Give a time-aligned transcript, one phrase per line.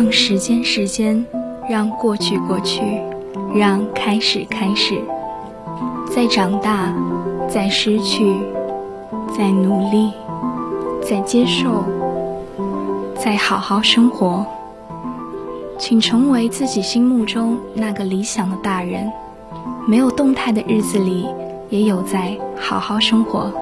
[0.00, 1.26] 让时间时间，
[1.68, 2.80] 让过去过去，
[3.52, 4.94] 让开始开始。
[6.08, 6.94] 在长大，
[7.48, 8.36] 在失去，
[9.36, 10.12] 在努力，
[11.02, 11.82] 在接受，
[13.16, 14.46] 在好好生活。
[15.76, 19.10] 请成为自己心目中那个理想的大人。
[19.88, 21.26] 没有动态的日子里，
[21.70, 23.52] 也有在好好生活。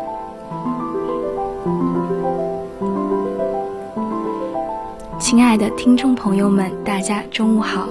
[5.26, 7.88] 亲爱的听众朋友们，大家中午好，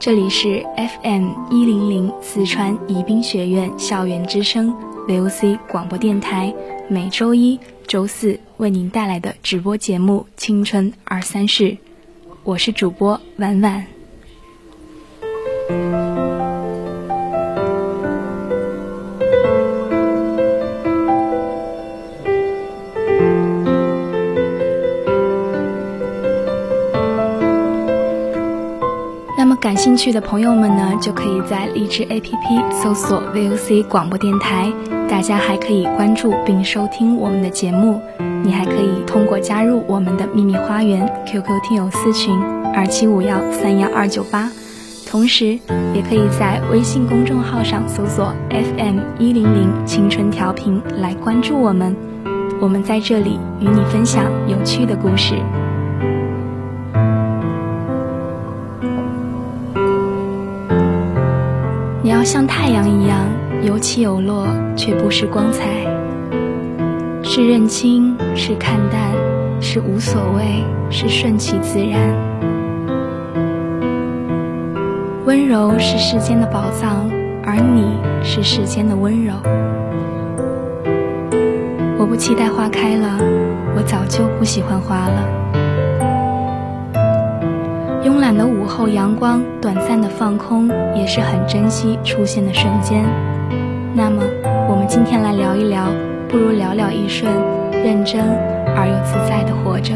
[0.00, 4.74] 这里是 FM 一零零四川宜宾学院校园之声
[5.06, 6.52] VOC 广播电台，
[6.88, 11.70] 每周一、周四为您带来的直播节目《青春二三事》，
[12.42, 13.93] 我是主播婉婉。
[29.84, 34.72] 兴趣的朋友们呢，就可以在荔枝 APP 搜索 VOC 广播电台。
[35.10, 38.00] 大家还可以关注并收听我们的节目。
[38.42, 42.34] 你还可以通过加入我们的秘密花园 QQ 听友私群
[42.74, 44.50] 二七五幺三幺二九八，
[45.06, 45.48] 同时
[45.92, 51.94] 也可以在微信公众号上搜索 FM 一零零青春调频来关注我们。
[52.58, 55.34] 我们在这里与你分享有趣的故事。
[62.24, 63.18] 像太阳一样
[63.62, 65.68] 有起有落，却不失光彩。
[67.22, 69.10] 是认清，是看淡，
[69.60, 72.00] 是无所谓，是顺其自然。
[75.26, 77.10] 温柔是世间的宝藏，
[77.44, 77.84] 而你
[78.22, 79.34] 是世间的温柔。
[81.98, 83.18] 我不期待花开了，
[83.76, 85.43] 我早就不喜欢花了。
[88.04, 93.02] 慵懒的午后阳光，短暂的放空，也是很珍惜出现的瞬间。
[93.94, 94.22] 那么，
[94.68, 95.86] 我们今天来聊一聊，
[96.28, 97.32] 不如寥寥一瞬，
[97.72, 98.20] 认真
[98.76, 99.94] 而又自在的活着。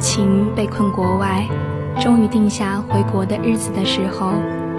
[0.00, 1.46] 情被困国外，
[2.00, 4.32] 终于定下回国的日子的时候，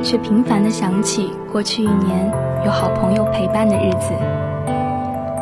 [0.03, 2.31] 却频繁地想起过去一年
[2.65, 4.13] 有好朋友陪伴的日子。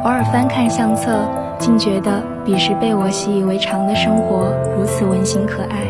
[0.03, 1.27] 偶尔翻看相册，
[1.57, 5.87] 竟觉得彼时被我习以为常的生活如此温馨可爱，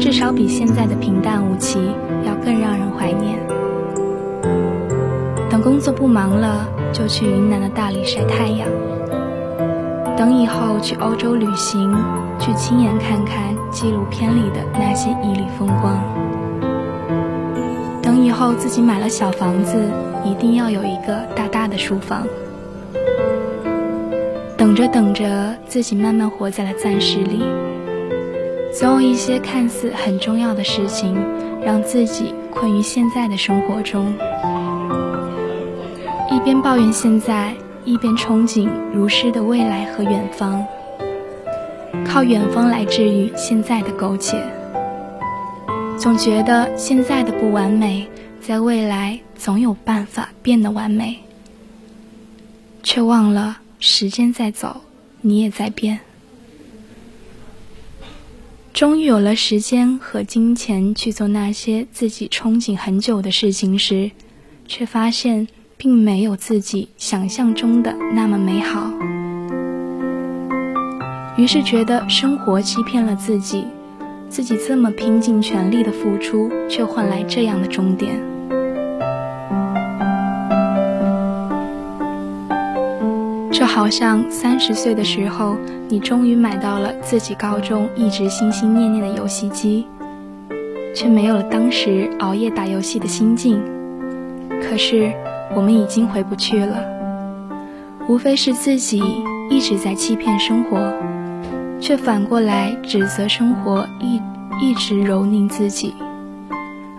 [0.00, 1.78] 至少比现在的平淡无奇
[2.24, 3.38] 要更让人怀念。
[5.50, 8.68] 等工作不忙了，就去云南的大理晒太阳；
[10.16, 11.94] 等以后去欧洲旅行，
[12.38, 13.56] 去亲眼看看。
[13.70, 16.02] 纪录片里的那些绮丽风光。
[18.02, 19.76] 等以后自己买了小房子，
[20.24, 22.26] 一定要有一个大大的书房。
[24.56, 27.44] 等着等着，自己慢慢活在了暂时里。
[28.72, 31.16] 总有一些看似很重要的事情，
[31.62, 34.12] 让自己困于现在的生活中。
[36.32, 37.54] 一边抱怨现在，
[37.84, 40.66] 一边憧憬如诗的未来和远方。
[42.10, 44.42] 靠远方来治愈现在的苟且。
[45.98, 48.08] 总觉得现在的不完美，
[48.40, 51.18] 在未来总有办法变得完美。
[52.82, 54.80] 却忘了时间在走，
[55.20, 56.00] 你也在变。
[58.72, 64.10] 终于有了时间和金钱去做那些自己憧憬很久的事情时，
[64.66, 65.46] 却发现
[65.76, 68.90] 并没有自己想象中的那么美好。
[71.38, 73.64] 于是觉得生活欺骗了自己，
[74.28, 78.20] 自己这么拼尽全力的付出，却换来这样的终点。
[83.52, 85.56] 就好像三十岁的时候，
[85.88, 89.86] 你终于买到了自己高中一直心心念念的游戏机，
[90.92, 93.62] 却没有了当时熬夜打游戏的心境。
[94.60, 95.12] 可是
[95.54, 96.82] 我们已经回不去了，
[98.08, 99.00] 无非是自己
[99.48, 100.92] 一直在欺骗生活，
[101.80, 104.20] 却反过来指责生活一
[104.60, 105.94] 一直蹂躏自己，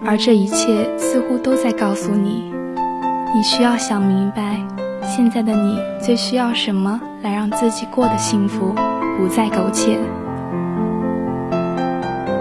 [0.05, 2.51] 而这一切似乎都在告诉你，
[3.35, 4.57] 你需要想明白。
[5.01, 8.73] 现在的你最需要什么来让自己过得幸福，
[9.17, 9.97] 不再苟且？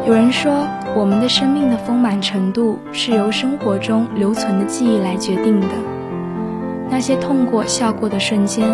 [0.07, 5.67] 有人说，我们的生命的丰满程度是由生活中留存的记忆来决定的。
[6.91, 8.67] 那些痛过、笑过的瞬间，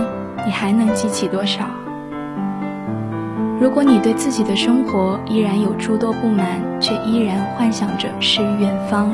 [0.45, 1.65] 你还能记起多少？
[3.65, 9.11] 如果你对自己的生活依然有诸多不满，却依然幻想着诗与远方，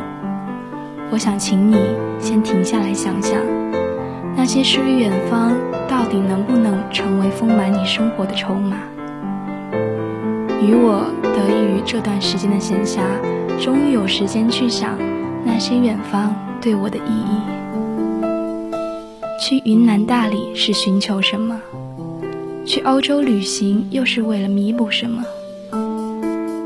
[1.13, 1.77] 我想请你
[2.19, 3.39] 先停下来想想。
[4.37, 5.53] 那些诗与远方，
[5.89, 8.79] 到底能不能成为丰满你生活的筹码？
[10.61, 13.03] 与我得益于这段时间的闲暇，
[13.63, 14.99] 终于有时间去想
[15.45, 17.41] 那些远方对我的意义。
[19.41, 21.57] 去云南大理是寻求什么？
[22.71, 25.25] 去欧洲旅行又是为了弥补什么？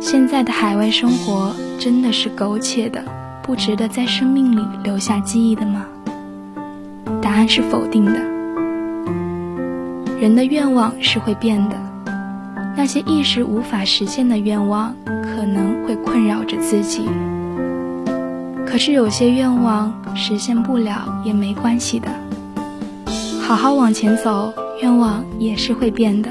[0.03, 3.03] 现在的海外生活真的是苟且的，
[3.43, 5.87] 不值得在生命里留下记忆的吗？
[7.23, 8.13] 答案是否定的。
[10.21, 11.77] 人的愿望是会变的，
[12.77, 17.09] 那些一时无法实现的愿望，可能会困扰着自己。
[18.67, 22.09] 可是有些愿望实现不了也没关系的，
[23.41, 26.31] 好好往前走，愿望也是会变的。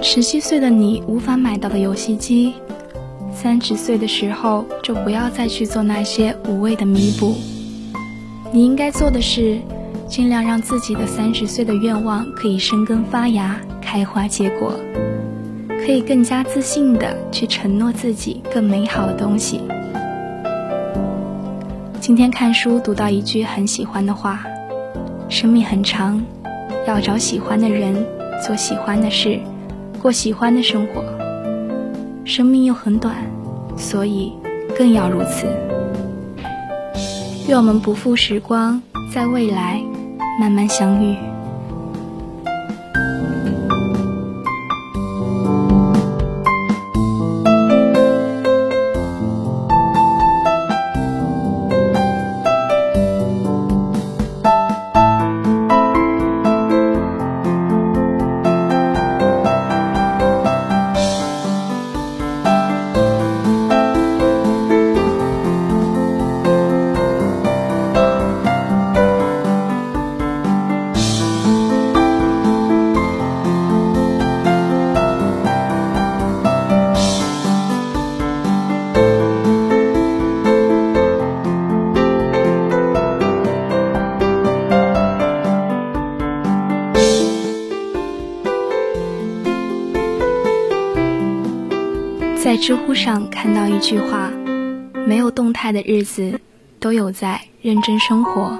[0.00, 2.54] 十七岁的你无法买到的游戏机。
[3.32, 7.34] 三十岁的时候，就不要再去做那些无谓的弥补。
[8.52, 9.58] 你应该做的是，
[10.06, 14.78] 尽量让自己的三十岁的愿望可以生根发芽、开花结果，
[15.66, 19.62] 可以更加自信的去承诺自己更美好的东西。
[22.02, 24.44] 今天看书读到一句很喜欢的话：
[25.28, 26.20] 生命很长，
[26.84, 27.94] 要找喜欢的人，
[28.44, 29.38] 做喜欢的事，
[30.00, 31.04] 过喜欢的生活。
[32.24, 33.18] 生命又很短，
[33.76, 34.32] 所以
[34.76, 35.46] 更要如此。
[37.46, 38.82] 愿我们不负时光，
[39.14, 39.80] 在未来
[40.40, 41.16] 慢慢相遇。
[93.82, 94.30] 句话
[95.06, 96.40] ：“没有动态的日子，
[96.78, 98.56] 都有在认真生活。”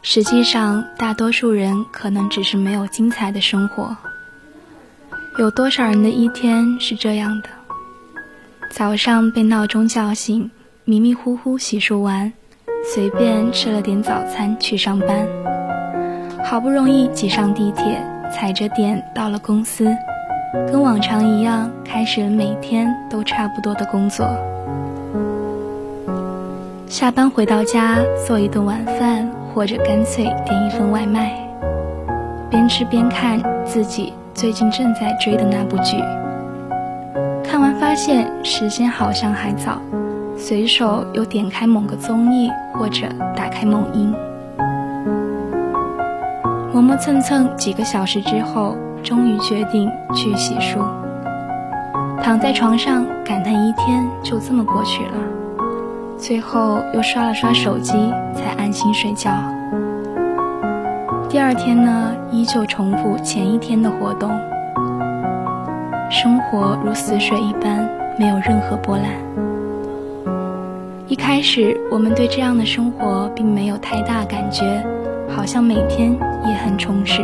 [0.00, 3.94] 实际上，大多数人可能只是没有精彩的生活。
[5.38, 7.50] 有多少人的一天是这样的？
[8.70, 10.50] 早上被闹钟叫醒，
[10.84, 12.32] 迷迷糊糊洗漱完，
[12.92, 15.28] 随便吃了点早餐去上班，
[16.42, 19.94] 好不容易挤上地铁，踩着点到了公司。
[20.52, 24.26] 跟往常一样，开始了每天都差不多的工作。
[26.86, 31.32] 下班回到家做一顿晚饭，或者干脆点一份外卖，
[32.50, 35.96] 边吃边看自己最近正在追的那部剧。
[37.42, 39.80] 看完发现时间好像还早，
[40.36, 44.14] 随手又点开某个综艺或者打开某音，
[46.72, 50.78] 磨磨蹭蹭几个小时之后，终于决定去洗漱。
[52.22, 55.12] 躺在床上感叹一天就这么过去了，
[56.16, 57.92] 最后又刷了刷手机
[58.34, 59.30] 才安心睡觉。
[61.28, 64.30] 第二天呢，依旧重复前一天的活动，
[66.10, 69.06] 生活如死水一般，没有任何波澜。
[71.08, 74.84] 一开始我们对这样的生活并没有太大感觉，
[75.28, 76.16] 好像每天
[76.46, 77.20] 也很充实。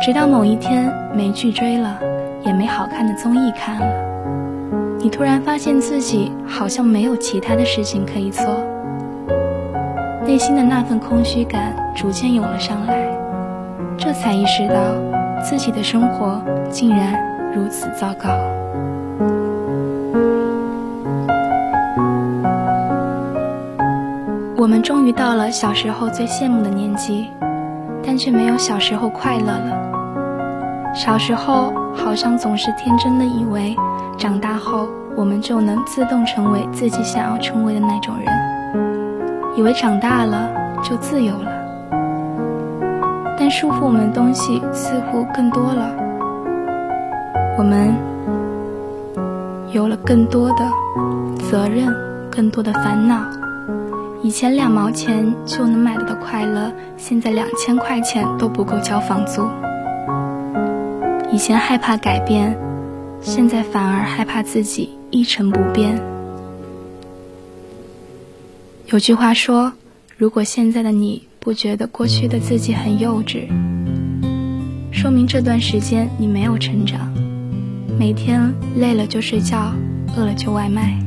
[0.00, 1.98] 直到某一天没剧追了。
[2.42, 3.86] 也没好看的综艺看了，
[4.98, 8.46] 你突然发现自己好像没有其他的事情可以做，
[10.24, 13.06] 内心的那份空虚感逐渐涌了上来，
[13.98, 14.74] 这才意识到
[15.42, 16.40] 自己的生活
[16.70, 17.22] 竟然
[17.54, 18.30] 如此糟糕。
[24.56, 27.28] 我们终于到了小时候最羡慕的年纪，
[28.02, 29.89] 但却没有小时候快乐了。
[30.94, 31.72] 小时候。
[31.92, 33.76] 好像总是天真的以为，
[34.16, 38.32] 长大后我们就能自动成为自己想要成为的那种人，
[39.56, 40.48] 以为长大了
[40.82, 41.50] 就自由了。
[43.36, 45.90] 但束缚我们的东西似乎更多了，
[47.58, 47.94] 我们
[49.72, 50.64] 有了更多的
[51.50, 51.92] 责任，
[52.30, 53.20] 更多的烦恼。
[54.22, 59.42] 以前两毛钱就能买到的快乐，现在两千块钱都不够交房租。
[61.32, 62.58] 以前害怕改变，
[63.20, 66.00] 现在反而害怕自己一成不变。
[68.88, 69.72] 有句话说
[70.18, 73.46] ：“如果现在的你不觉得过去的自己很幼稚，
[74.90, 77.12] 说明这段时间你没有成长。
[77.96, 79.72] 每天累了就睡觉，
[80.16, 80.98] 饿了就外卖，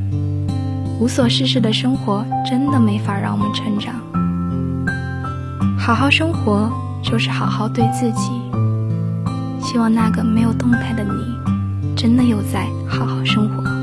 [0.98, 3.94] 无所事事的生活真的没法让我们成长。
[5.78, 8.30] 好好生活，就是好好对自己。”
[9.64, 13.73] 希望那个没有动态的你，真的有在好好生活。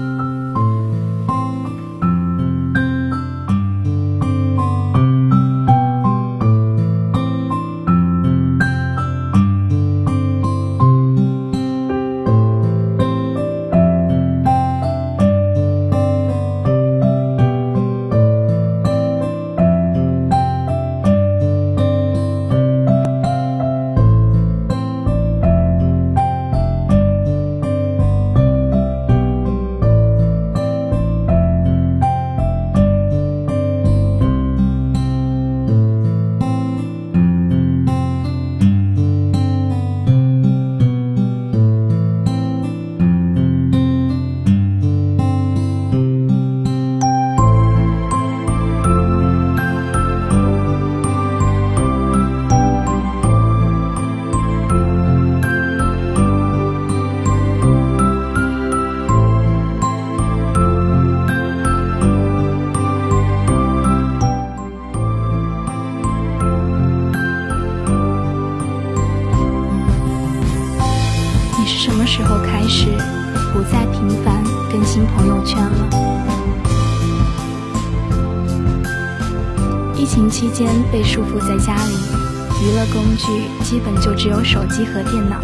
[83.71, 85.37] 基本就只有手机和电脑。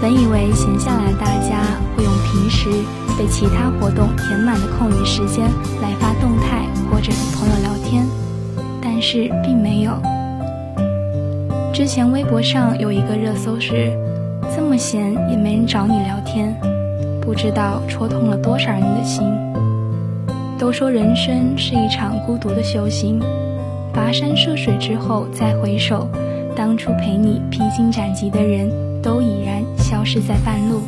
[0.00, 1.64] 本以为闲下来大家
[1.96, 2.68] 会用平时
[3.18, 5.50] 被其他活动填满的空余时间
[5.82, 8.06] 来发动态或者与朋友聊天，
[8.80, 10.00] 但是并没有。
[11.72, 13.90] 之前微博上有一个热搜是
[14.54, 16.54] “这么闲也没人找你聊天”，
[17.20, 19.24] 不知道戳痛了多少人的心。
[20.56, 23.20] 都说人生是一场孤独的修行。
[23.92, 26.08] 跋山涉水之后再回首，
[26.56, 28.70] 当初陪你披荆斩棘的人
[29.02, 30.82] 都已然消失在半路。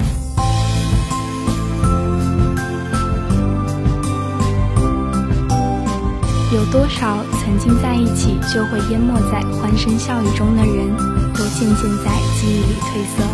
[6.54, 10.96] 有多少曾经在一起就会淹没在欢声笑语中的人，
[11.34, 13.24] 都渐渐在记忆里褪色。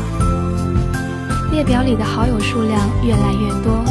[1.53, 3.85] 列表里的好友数量越来越多，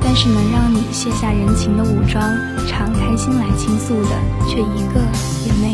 [0.00, 2.22] 但是能让你卸下人情的武装。
[2.66, 4.10] 敞开心来倾诉的，
[4.48, 5.00] 却一个
[5.44, 5.73] 也没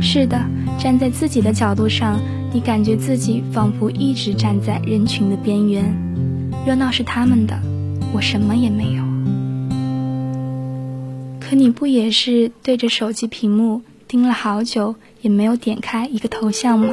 [0.00, 0.38] 是的，
[0.78, 2.20] 站在自己的角度上，
[2.52, 5.84] 你感觉自己仿佛一直站在人群的边缘，
[6.66, 7.58] 热闹是他们的，
[8.12, 9.02] 我什么也没有。
[11.40, 16.88] 可你不也是对着手机屏幕盯了好久，也没有点开一个头像吗？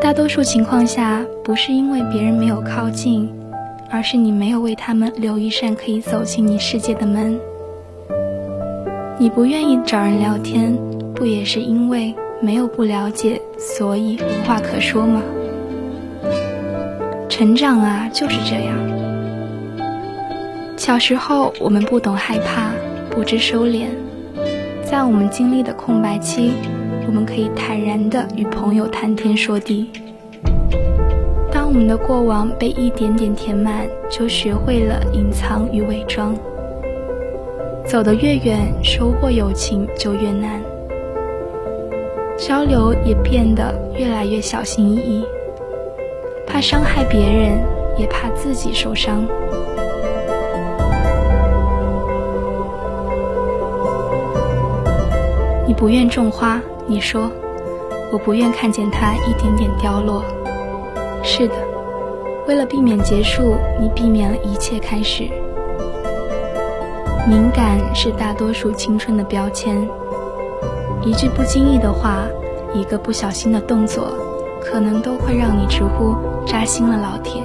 [0.00, 3.30] 大多数情况下，不是因为别人没有靠近，
[3.90, 7.38] 而是你没有为他们留一扇可以走进你世界的门。
[9.16, 10.76] 你不愿意找人聊天，
[11.14, 15.22] 不也是因为没有不了解，所以无话可说吗？
[17.28, 18.76] 成长啊，就是这样。
[20.76, 22.72] 小时候，我们不懂害怕，
[23.08, 23.86] 不知收敛，
[24.82, 26.52] 在我们经历的空白期。
[27.06, 29.90] 我们可以坦然地与朋友谈天说地。
[31.52, 36.34] 当我们的过往被一点点填满，就学会了隐藏与伪装。
[37.94, 40.60] 走得越远，收获友情就越难。
[42.36, 45.24] 交流也变得越来越小心翼翼，
[46.44, 47.52] 怕伤害别人，
[47.96, 49.24] 也怕自己受伤。
[55.64, 56.60] 你不愿种花。
[56.88, 57.30] 你说，
[58.10, 60.24] 我不愿看见它一点点凋落。
[61.22, 61.54] 是的，
[62.48, 65.28] 为了避免结束，你避免了一切开始。
[67.26, 69.88] 敏感是大多数青春的标签。
[71.02, 72.24] 一句不经意的话，
[72.74, 74.12] 一个不小心的动作，
[74.60, 76.14] 可能都会让你直呼
[76.46, 77.42] 扎心了，老铁。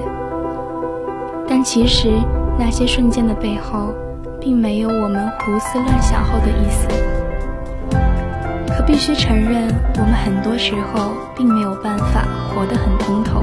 [1.48, 2.12] 但其实
[2.58, 3.94] 那些瞬间的背后，
[4.38, 6.88] 并没有我们胡思乱想后的意思。
[8.68, 13.42] 可必须承认，我们很多时候并没有办法活得很通透。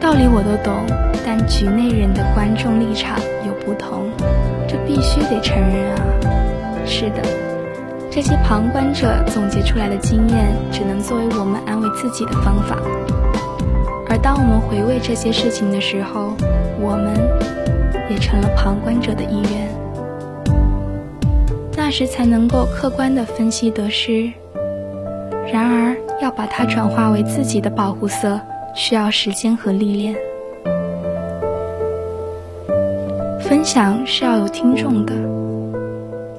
[0.00, 0.84] 道理我都懂，
[1.24, 4.08] 但局内人的观众立场有不同，
[4.68, 6.00] 这必须得承认啊！
[6.86, 7.20] 是的，
[8.08, 12.78] 这些旁观者总结出来的经验，只能作为我们安慰自己的方法。
[14.08, 16.32] 而当我们回味这些事情的时候，
[16.80, 17.12] 我们
[18.08, 19.68] 也成了旁观者的一员。
[21.76, 24.30] 那时才能够客观地分析得失。
[25.52, 28.40] 然而，要把它转化为自己的保护色，
[28.74, 30.16] 需要时间和历练。
[33.48, 35.14] 分享是要有听众的，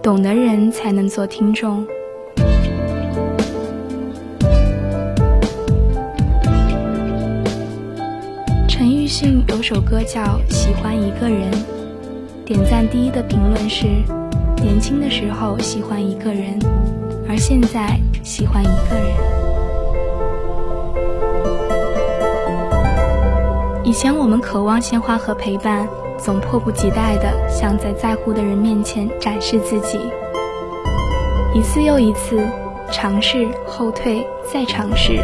[0.04, 1.88] 懂的人才能做听众。
[8.68, 11.50] 陈奕迅有首歌叫《喜欢一个人》，
[12.44, 13.88] 点赞第一的评论是。
[14.62, 16.60] 年轻的时候喜欢一个人，
[17.30, 19.06] 而现在喜欢一个人。
[23.86, 30.00] 以前我们渴望鲜花和陪伴，总迫不及待地想在在乎的人面前展示自己，
[31.54, 32.46] 一次又一次
[32.92, 35.20] 尝试后退再尝试，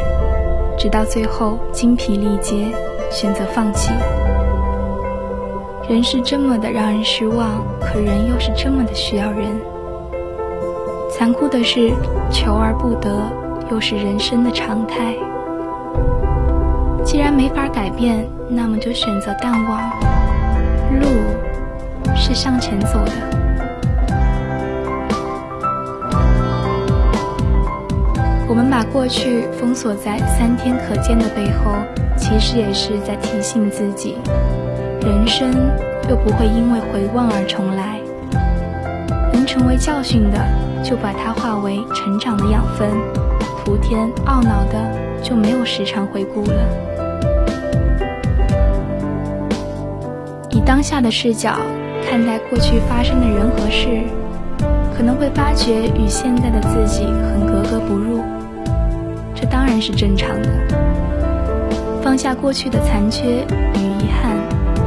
[0.77, 2.67] 直到最后精疲力竭，
[3.09, 3.91] 选择放弃。
[5.89, 9.59] 人是这么的让人失望，可人又是这么的需要人。
[11.11, 11.91] 残酷的是，
[12.31, 13.29] 求而不得，
[13.69, 15.13] 又是人生的常态。
[17.03, 20.22] 既然没法改变，那么就选择淡忘。
[20.99, 21.07] 路
[22.15, 23.11] 是向前走的。
[28.47, 31.73] 我们把过去封锁在三天可见的背后，
[32.15, 34.17] 其实也是在提醒自己。
[35.01, 35.51] 人生
[36.07, 37.99] 又不会因为回望而重来，
[39.33, 40.37] 能成为教训的，
[40.83, 42.87] 就把它化为成长的养分；
[43.65, 46.92] 徒添懊恼的，就没有时常回顾了。
[50.65, 51.55] 当下的视角
[52.07, 54.03] 看待过去发生的人和事，
[54.97, 58.21] 可能会发觉与现在的自己很格格不入，
[59.35, 60.49] 这当然是正常的。
[62.01, 63.45] 放下过去的残缺
[63.75, 64.37] 与遗憾。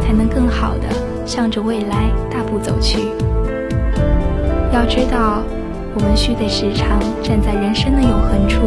[0.07, 0.83] 才能更好的
[1.27, 3.11] 向着未来大步走去。
[4.73, 5.43] 要知道，
[5.97, 8.61] 我们须得时常站在人生的永恒处，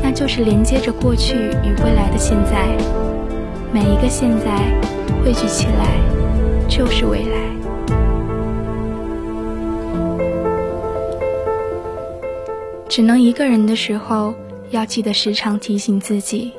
[0.00, 3.03] 那就是连接着过去与未来的现在。
[3.74, 4.56] 每一个现在
[5.20, 5.98] 汇聚起来，
[6.68, 7.36] 就是未来。
[12.88, 14.32] 只能一个人的时候，
[14.70, 16.52] 要记得时常提醒自己，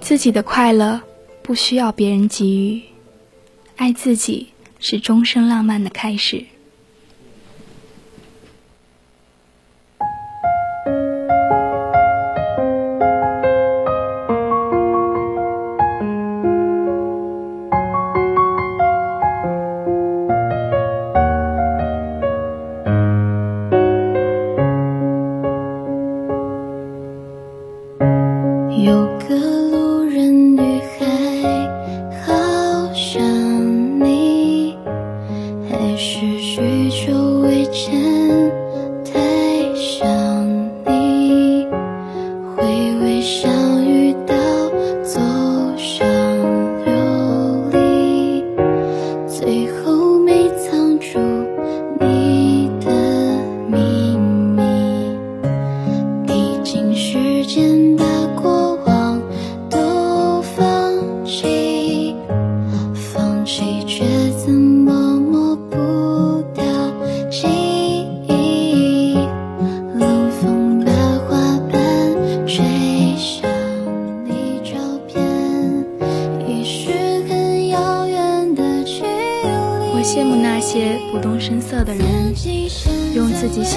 [0.00, 1.02] 自己的快乐。
[1.42, 2.82] 不需要别人给予，
[3.76, 6.44] 爱自己是终生浪漫的开始。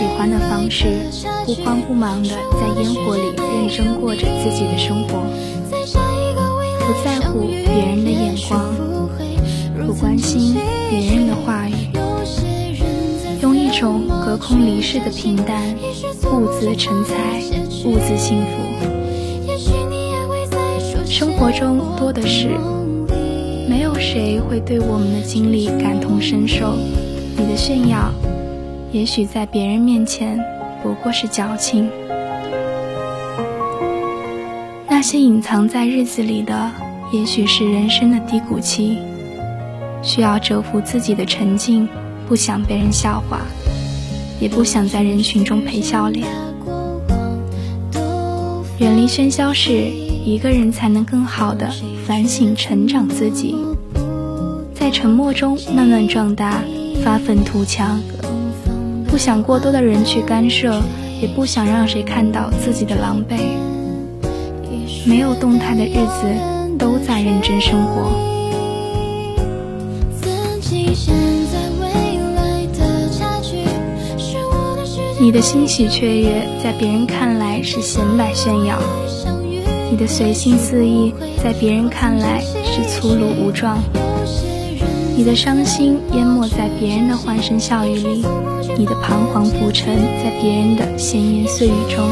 [0.01, 0.87] 喜欢的方式，
[1.45, 5.19] 不慌不忙的在烟火里认真过着自己的生活，
[6.79, 8.73] 不在乎别人的眼光，
[9.85, 10.55] 不关心
[10.89, 11.91] 别人的话语，
[13.43, 15.61] 用一种隔空离世的平淡，
[16.23, 17.39] 兀自成才，
[17.85, 18.57] 兀自幸福。
[21.05, 22.57] 生活中多的是，
[23.69, 26.73] 没有谁会对我们的经历感同身受，
[27.37, 28.11] 你的炫耀。
[28.91, 30.37] 也许在别人面前
[30.83, 31.89] 不过是矫情，
[34.89, 36.69] 那些隐藏在日子里的，
[37.13, 38.97] 也许是人生的低谷期，
[40.03, 41.87] 需要蛰伏自己的沉静，
[42.27, 43.39] 不想被人笑话，
[44.41, 46.27] 也不想在人群中陪笑脸，
[48.79, 49.71] 远离喧嚣时，
[50.25, 51.71] 一个人才能更好的
[52.05, 53.55] 反省成长自己，
[54.73, 56.61] 在沉默中慢慢壮大，
[57.05, 57.97] 发愤图强。
[59.11, 60.81] 不想过多的人去干涉，
[61.21, 63.35] 也不想让谁看到自己的狼狈。
[65.05, 68.09] 没有动态的日子，都在认真生活。
[75.19, 78.77] 你的欣喜雀跃，在别人看来是显摆炫耀；
[79.91, 83.77] 你的随心肆意，在别人看来是粗鲁无状；
[85.17, 88.25] 你的伤心淹没在别人的欢声笑语里。
[88.77, 92.09] 你的彷徨浮沉在别人的闲言碎语中，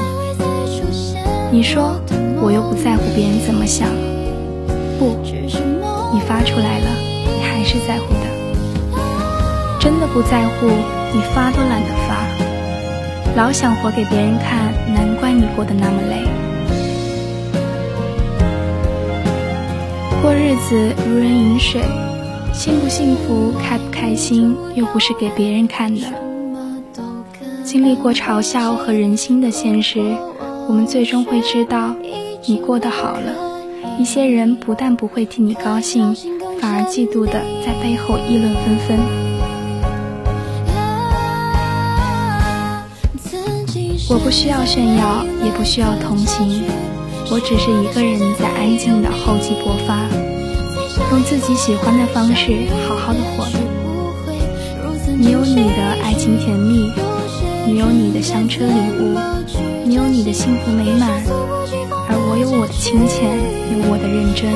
[1.52, 2.00] 你说
[2.42, 3.88] 我又不在乎别人怎么想，
[5.00, 5.18] 不，
[6.14, 6.88] 你发出来了，
[7.36, 8.30] 你还是在乎的。
[9.80, 10.68] 真的不在乎，
[11.14, 12.16] 你发都懒得发。
[13.36, 16.28] 老想活给别人看，难怪你过得那么累。
[20.22, 21.82] 过日子如人饮水，
[22.54, 26.02] 幸不幸福，开不开心，又不是给别人看的。
[27.70, 30.00] 经历过嘲笑和人心的现实，
[30.68, 31.96] 我们最终会知道，
[32.48, 33.32] 你过得好了，
[34.00, 36.16] 一些人不但不会替你高兴，
[36.60, 38.98] 反而嫉妒的在背后议论纷纷。
[44.10, 46.64] 我不需要炫耀，也不需要同情，
[47.30, 50.10] 我只是一个人在安静的厚积薄发，
[51.12, 52.52] 用自己喜欢的方式
[52.88, 53.60] 好好的活着。
[55.16, 56.90] 你有你的爱情甜蜜。
[57.66, 59.18] 你有你的香车礼物，
[59.86, 61.24] 你有你的幸福美满，
[62.08, 63.38] 而我有我的清浅，
[63.74, 64.50] 有我的认真。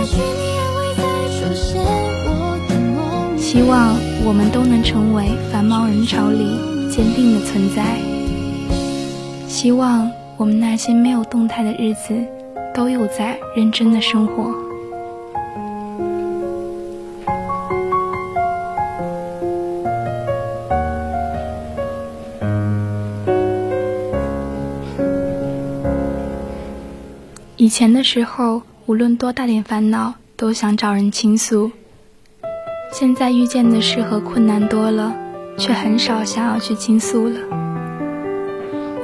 [3.38, 6.58] 希望我们都能成为繁忙人潮里
[6.90, 7.84] 坚定的存在。
[9.48, 12.14] 希望我们那些没有动态的日子，
[12.74, 14.63] 都有在认真的生活。
[27.64, 31.72] 以前的时候，无论多大点烦恼，都想找人倾诉。
[32.92, 35.16] 现在遇见的事和困难多了，
[35.58, 37.40] 却很少想要去倾诉了。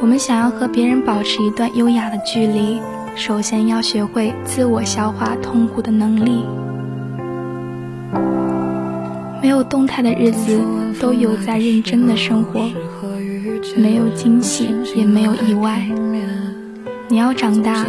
[0.02, 2.82] 我们想要和别人保持一段优雅的距离，
[3.16, 6.44] 首先要学会自我消化痛苦的能力。
[9.42, 10.60] 没有动态的日子，
[11.00, 12.60] 都有在认真的生活，
[13.78, 14.68] 没有惊喜，
[14.98, 15.82] 也没有意外。
[17.12, 17.88] 你要长大，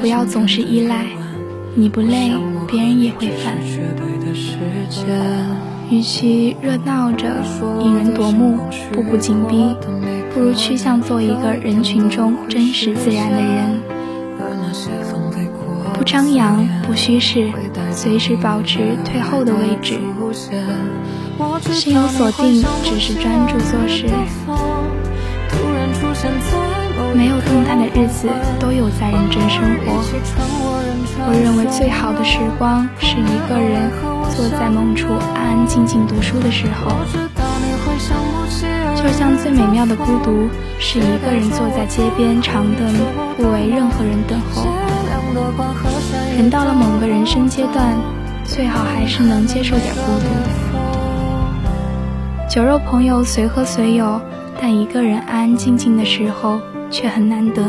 [0.00, 1.06] 不要总是依赖。
[1.76, 2.32] 你不累，
[2.66, 3.56] 别人也会烦。
[5.88, 7.28] 与其热闹着
[7.80, 8.58] 引人夺目、
[8.92, 9.72] 步步紧逼，
[10.34, 13.80] 不如趋向做一个人群中真实自然的人。
[15.94, 17.48] 不张扬，不虚饰，
[17.92, 20.00] 随时保持退后的位置。
[21.72, 24.06] 心有所定，只是专注做事。
[27.14, 28.28] 没有动态的日子，
[28.58, 30.02] 都有在认真生活。
[31.28, 33.90] 我认为最好的时光是一个人
[34.30, 36.92] 坐在梦处安安静静读书的时候，
[38.94, 42.94] 就像最美妙的孤独是一个人坐在街边长凳，
[43.36, 44.66] 不为任何人等候。
[46.36, 47.94] 人到了某个人生阶段，
[48.44, 50.26] 最好还是能接受点孤独。
[52.48, 54.20] 酒肉朋友随喝随有，
[54.60, 56.60] 但一个人安安静静的时候。
[56.98, 57.62] 却很难得。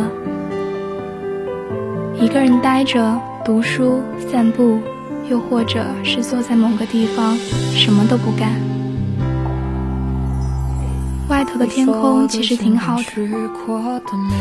[2.17, 4.79] 一个人呆着读书、散步，
[5.29, 7.35] 又或者是坐在某个地方
[7.75, 8.53] 什么都不干。
[11.27, 13.03] 外头的天空其实挺好的，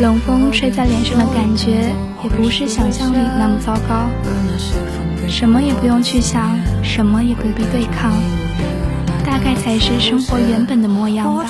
[0.01, 4.07] 冷风吹在脸上的感觉也不是想象里那么糟糕。
[5.27, 8.13] 什么也不用去想，什么也不必对抗，
[9.47, 11.45] 概才是生活原本的模样吧。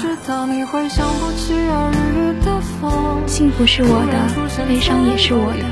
[3.27, 4.13] 幸福是我的，
[4.69, 5.65] 悲伤也是我的。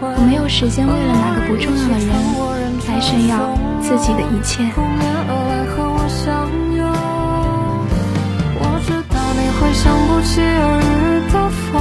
[0.00, 2.08] 我没有时间为了哪个不重要的人
[2.88, 4.64] 来炫耀自己的一切。
[8.58, 11.36] 我知道你会想不起儿日的
[11.68, 11.76] 风，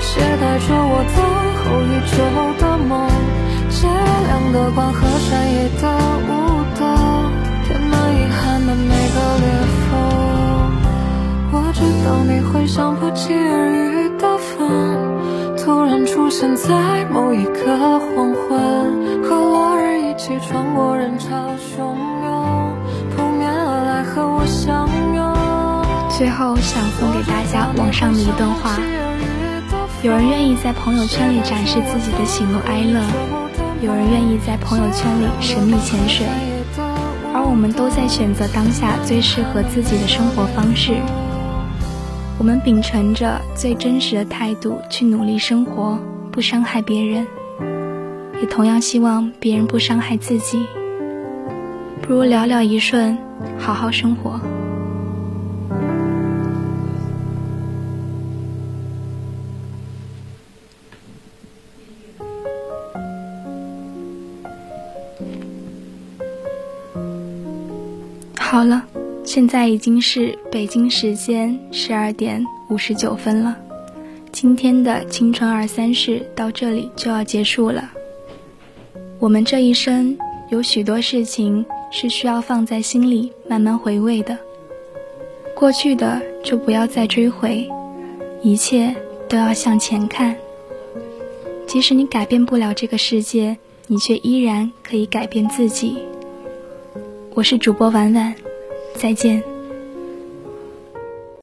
[0.00, 0.08] 携
[0.40, 1.20] 带着我最
[1.60, 2.16] 后一周
[2.58, 2.88] 的梦，
[3.68, 3.92] 借月
[4.26, 5.84] 亮的光和山野的
[6.28, 6.59] 舞
[12.10, 21.94] 我知道你会想不期而遇的风，突然出现在某一个黄昏，和落日一起穿过人潮汹
[22.24, 22.74] 涌，
[23.14, 25.22] 扑面而来和我相拥。
[26.10, 28.76] 最后想送给大家网上的一段话：
[30.02, 33.00] 有人愿意在朋友圈里展示自己的喜怒哀乐，
[33.80, 36.26] 有人愿意在朋友圈里神秘潜水，
[37.32, 40.94] 而我们都在选择当下最适合自己的生活方式。
[42.40, 45.98] 我们秉承着最真实的态度去努力生活，
[46.32, 47.26] 不伤害别人，
[48.40, 50.64] 也同样希望别人不伤害自己。
[52.00, 53.18] 不如寥寥一瞬，
[53.58, 54.40] 好好生活。
[68.38, 68.89] 好了。
[69.32, 73.56] 现在已经是北京时间十二点五十九分了，
[74.32, 77.92] 今天的青春二三事到这里就要结束了。
[79.20, 84.36] 我们这一生有许多事情是需要放在心里慢慢回味的，
[85.54, 87.70] 过去的就不要再追回，
[88.42, 88.92] 一切
[89.28, 90.36] 都要向前看。
[91.68, 95.98] 即使你改变不了这个世界，你却依然可以改变自己。
[97.34, 98.34] 我是主播婉婉。
[99.00, 99.49] 再见。